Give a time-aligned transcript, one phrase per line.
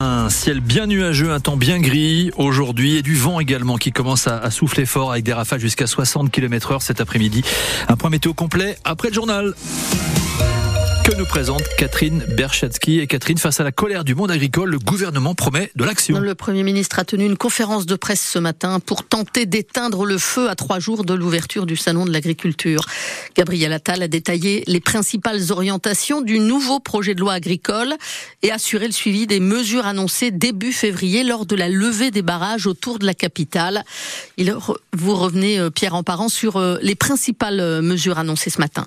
[0.00, 4.28] Un ciel bien nuageux, un temps bien gris aujourd'hui et du vent également qui commence
[4.28, 7.42] à, souffler fort avec des rafales jusqu'à 60 km heure cet après-midi.
[7.88, 9.54] Un point météo complet après le journal
[11.18, 13.00] nous présente Catherine Berchatsky.
[13.00, 16.20] Et Catherine, face à la colère du monde agricole, le gouvernement promet de l'action.
[16.20, 20.16] Le Premier ministre a tenu une conférence de presse ce matin pour tenter d'éteindre le
[20.16, 22.84] feu à trois jours de l'ouverture du Salon de l'agriculture.
[23.36, 27.94] Gabriel Attal a détaillé les principales orientations du nouveau projet de loi agricole
[28.42, 32.68] et assuré le suivi des mesures annoncées début février lors de la levée des barrages
[32.68, 33.82] autour de la capitale.
[34.92, 38.86] Vous revenez, euh, Pierre Emparent, sur euh, les principales euh, mesures annoncées ce matin.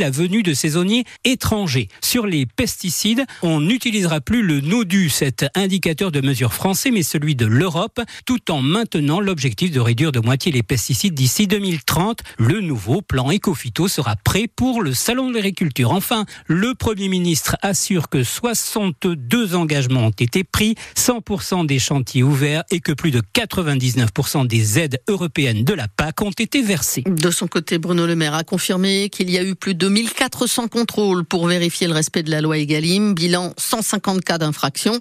[0.00, 1.88] la venue de saisonniers étrangers.
[2.00, 7.36] Sur les pesticides, on n'utilisera plus le NODU, cet indicateur de mesure français, mais celui
[7.36, 12.20] de l'Europe, tout en maintenant l'objectif de réduire de moitié les pesticides d'ici 2030.
[12.38, 15.92] Le nouveau plan Ecofito sera prêt pour le Salon de l'agriculture.
[15.92, 22.64] Enfin, le Premier ministre assure que 62 engagements ont été pris, 100% des chantiers ouverts
[22.70, 27.04] et que plus de 99% des aides européennes de la PAC ont été versées.
[27.06, 30.68] De son côté, Bruno Le Maire a confirmé qu'il y a eu plus de 1400
[30.68, 34.98] contrôles pour vérifier le respect de la loi Egalim, bilan 150 cas d'infraction.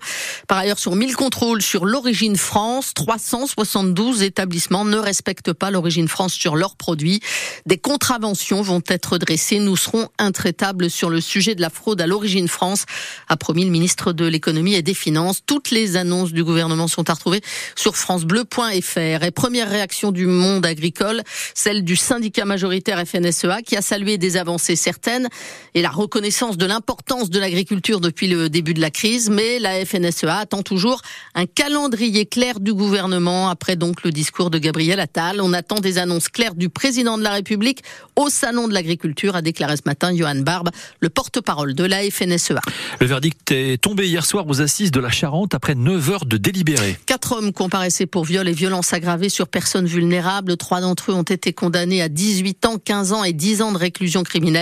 [0.47, 6.33] Par ailleurs, sur 1000 contrôles sur l'origine France, 372 établissements ne respectent pas l'origine France
[6.33, 7.21] sur leurs produits.
[7.65, 9.59] Des contraventions vont être dressées.
[9.59, 12.85] Nous serons intraitables sur le sujet de la fraude à l'origine France,
[13.27, 15.41] a promis le ministre de l'économie et des finances.
[15.45, 17.41] Toutes les annonces du gouvernement sont à retrouver
[17.75, 19.23] sur francebleu.fr.
[19.23, 21.21] Et première réaction du monde agricole,
[21.53, 25.27] celle du syndicat majoritaire FNSEA qui a salué des avancées certaine
[25.73, 29.85] et la reconnaissance de l'importance de l'agriculture depuis le début de la crise, mais la
[29.85, 31.01] FNSEA attend toujours
[31.35, 35.41] un calendrier clair du gouvernement après donc le discours de Gabriel Attal.
[35.41, 37.83] On attend des annonces claires du président de la République
[38.15, 40.69] au salon de l'agriculture, a déclaré ce matin Johan Barbe,
[40.99, 42.61] le porte-parole de la FNSEA.
[42.99, 46.37] Le verdict est tombé hier soir aux assises de la Charente après 9 heures de
[46.37, 46.97] délibéré.
[47.05, 50.57] Quatre hommes comparaissaient pour viol et violences aggravées sur personnes vulnérables.
[50.57, 53.77] Trois d'entre eux ont été condamnés à 18 ans, 15 ans et 10 ans de
[53.77, 54.58] réclusion criminelle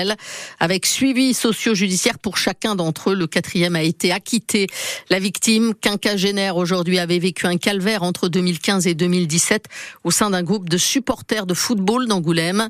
[0.59, 3.16] avec suivi socio-judiciaire pour chacun d'entre eux.
[3.16, 4.68] Le quatrième a été acquitté.
[5.09, 9.66] La victime, quinquagénaire aujourd'hui, avait vécu un calvaire entre 2015 et 2017
[10.03, 12.69] au sein d'un groupe de supporters de football d'Angoulême.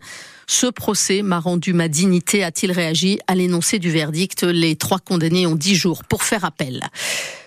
[0.49, 4.43] Ce procès m'a rendu ma dignité, a-t-il réagi à l'énoncé du verdict.
[4.43, 6.85] Les trois condamnés ont dix jours pour faire appel.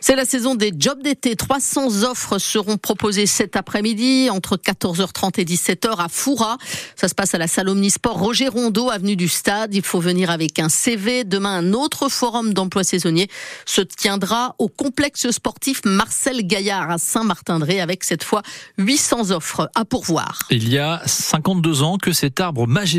[0.03, 1.35] C'est la saison des jobs d'été.
[1.35, 6.59] 300 offres seront proposées cet après-midi entre 14h30 et 17h à Foura.
[6.95, 9.75] Ça se passe à la salle Omnisport Roger Rondeau, avenue du Stade.
[9.75, 11.25] Il faut venir avec un CV.
[11.25, 13.29] Demain, un autre forum d'emploi saisonnier
[13.65, 18.43] se tiendra au complexe sportif Marcel Gaillard à Saint-Martin-de-Ré avec cette fois
[18.77, 20.41] 800 offres à pourvoir.
[20.51, 22.90] Il y a 52 ans que cet arbre magique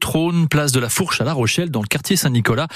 [0.00, 2.68] trône place de la Fourche à La Rochelle dans le quartier Saint-Nicolas,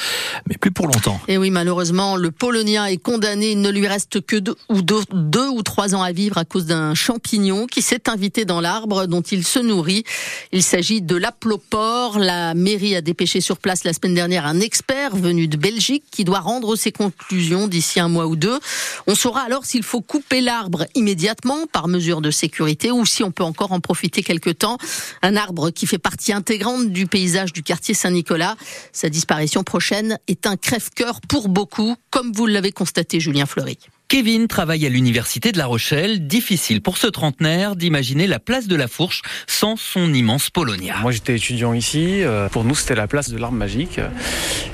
[0.49, 1.21] mais plus pour longtemps.
[1.29, 3.53] Et oui, malheureusement, le Polonien est condamné.
[3.53, 6.67] Il ne lui reste que deux ou, deux ou trois ans à vivre à cause
[6.67, 10.05] d'un champignon qui s'est invité dans l'arbre dont il se nourrit.
[10.53, 12.19] Il s'agit de l'aplopore.
[12.19, 16.25] La mairie a dépêché sur place la semaine dernière un expert venu de Belgique qui
[16.25, 18.59] doit rendre ses conclusions d'ici un mois ou deux.
[19.07, 23.31] On saura alors s'il faut couper l'arbre immédiatement par mesure de sécurité ou si on
[23.31, 24.79] peut encore en profiter quelque temps.
[25.23, 28.57] Un arbre qui fait partie intégrante grande du paysage du quartier Saint-Nicolas.
[28.93, 33.79] Sa disparition prochaine est un crève-cœur pour beaucoup, comme vous l'avez constaté, Julien Fleury.
[34.15, 36.29] Kevin travaille à l'université de La Rochelle.
[36.29, 40.99] Difficile pour ce trentenaire d'imaginer la place de la Fourche sans son immense Polonia.
[41.03, 42.23] Moi j'étais étudiant ici.
[42.23, 43.99] Euh, pour nous c'était la place de l'arbre magique.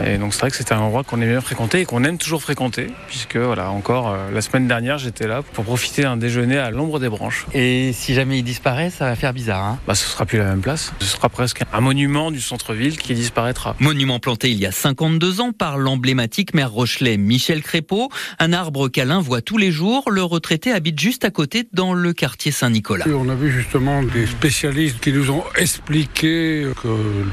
[0.05, 2.19] Et donc c'est vrai que c'était un endroit qu'on aimait bien fréquenter et qu'on aime
[2.19, 2.89] toujours fréquenter.
[3.09, 7.01] Puisque voilà, encore euh, la semaine dernière j'étais là pour profiter d'un déjeuner à l'ombre
[7.01, 7.47] des branches.
[7.55, 9.65] Et si jamais il disparaît, ça va faire bizarre.
[9.65, 10.93] Hein bah ce sera plus la même place.
[11.01, 13.75] Ce sera presque un monument du centre-ville qui disparaîtra.
[13.79, 18.11] Monument planté il y a 52 ans par l'emblématique maire Rochelet Michel Crépeau.
[18.39, 20.11] Un arbre câlin voit tous les jours.
[20.11, 23.05] Le retraité habite juste à côté dans le quartier Saint-Nicolas.
[23.07, 26.89] On a vu justement des spécialistes qui nous ont expliqué que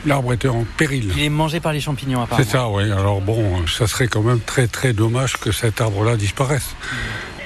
[0.05, 1.11] l'arbre était en péril.
[1.17, 2.45] Il est mangé par les champignons apparemment.
[2.45, 2.83] C'est ça, oui.
[2.91, 6.75] Alors bon, ça serait quand même très très dommage que cet arbre-là disparaisse.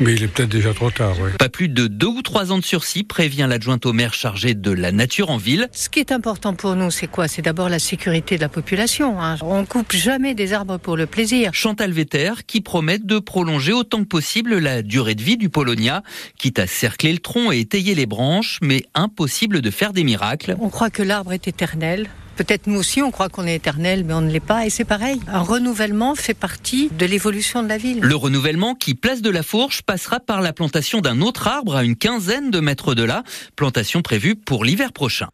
[0.02, 1.30] Mais il est peut-être déjà trop tard, oui.
[1.38, 4.72] Pas plus de deux ou trois ans de sursis, prévient l'adjointe au maire chargé de
[4.72, 5.68] la nature en ville.
[5.74, 7.28] Ce qui est important pour nous, c'est quoi?
[7.28, 9.22] C'est d'abord la sécurité de la population.
[9.22, 9.38] Hein.
[9.42, 11.52] On coupe jamais des arbres pour le plaisir.
[11.54, 16.02] Chantal Vetter qui promet de prolonger autant que possible la durée de vie du Polonia,
[16.36, 20.56] quitte à cercler le tronc et étayer les branches, mais impossible de faire des miracles.
[20.60, 22.10] On croit que l'arbre est éternel.
[22.36, 24.66] Peut-être nous aussi, on croit qu'on est éternel, mais on ne l'est pas.
[24.66, 25.20] Et c'est pareil.
[25.28, 28.00] Un renouvellement fait partie de l'évolution de la ville.
[28.02, 31.84] Le renouvellement qui, place de la Fourche, passera par la plantation d'un autre arbre à
[31.84, 33.24] une quinzaine de mètres de là.
[33.56, 35.28] Plantation prévue pour l'hiver prochain.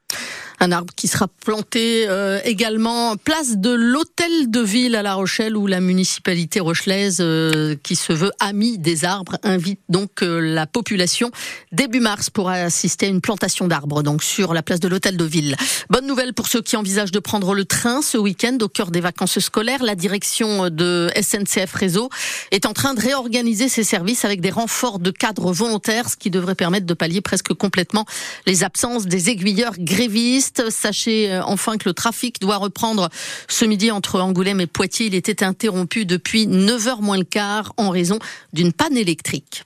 [0.60, 5.56] Un arbre qui sera planté euh, également place de l'hôtel de ville à La Rochelle
[5.56, 10.66] où la municipalité rochelaise euh, qui se veut amie des arbres invite donc euh, la
[10.66, 11.30] population
[11.72, 15.24] début mars pour assister à une plantation d'arbres donc sur la place de l'hôtel de
[15.26, 15.56] ville.
[15.92, 19.02] Bonne nouvelle pour ceux qui envisagent de prendre le train ce week-end au cœur des
[19.02, 19.84] vacances scolaires.
[19.84, 22.10] La direction de SNCF Réseau
[22.50, 26.32] est en train de réorganiser ses services avec des renforts de cadres volontaires, ce qui
[26.32, 28.06] devrait permettre de pallier presque complètement
[28.48, 33.10] les absences des aiguilleurs grévistes Sachez euh, enfin que le trafic doit reprendre
[33.48, 35.08] ce midi entre Angoulême et Poitiers.
[35.08, 38.20] Il était interrompu depuis 9h moins le quart en raison
[38.54, 39.64] d'une panne électrique.